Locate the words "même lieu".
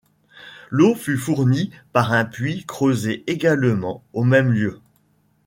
4.23-4.79